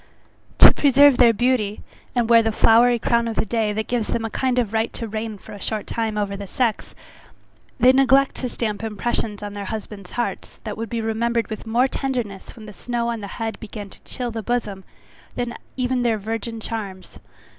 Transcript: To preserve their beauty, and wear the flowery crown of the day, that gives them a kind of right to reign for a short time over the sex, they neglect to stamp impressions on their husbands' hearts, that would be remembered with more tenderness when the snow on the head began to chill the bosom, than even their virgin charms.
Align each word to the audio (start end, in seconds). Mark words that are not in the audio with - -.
To 0.57 0.71
preserve 0.73 1.17
their 1.19 1.31
beauty, 1.31 1.81
and 2.15 2.27
wear 2.27 2.41
the 2.41 2.51
flowery 2.51 2.97
crown 2.97 3.27
of 3.27 3.35
the 3.35 3.45
day, 3.45 3.71
that 3.71 3.85
gives 3.85 4.07
them 4.07 4.25
a 4.25 4.31
kind 4.31 4.57
of 4.57 4.73
right 4.73 4.91
to 4.93 5.07
reign 5.07 5.37
for 5.37 5.51
a 5.53 5.61
short 5.61 5.85
time 5.85 6.17
over 6.17 6.35
the 6.35 6.47
sex, 6.47 6.95
they 7.79 7.91
neglect 7.91 8.33
to 8.37 8.49
stamp 8.49 8.83
impressions 8.83 9.43
on 9.43 9.53
their 9.53 9.65
husbands' 9.65 10.13
hearts, 10.13 10.59
that 10.63 10.75
would 10.75 10.89
be 10.89 11.01
remembered 11.01 11.51
with 11.51 11.67
more 11.67 11.87
tenderness 11.87 12.55
when 12.55 12.65
the 12.65 12.73
snow 12.73 13.09
on 13.09 13.21
the 13.21 13.27
head 13.37 13.59
began 13.59 13.91
to 13.91 14.01
chill 14.03 14.31
the 14.31 14.41
bosom, 14.41 14.85
than 15.35 15.53
even 15.77 16.01
their 16.01 16.17
virgin 16.17 16.59
charms. 16.59 17.19